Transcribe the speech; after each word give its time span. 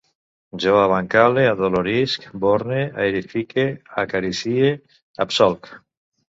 Jo 0.61 0.77
abancale, 0.83 1.43
adolorisc, 1.49 2.25
borne, 2.45 2.79
aerifique, 3.05 3.67
acaricie, 4.05 4.73
absolc 5.29 5.71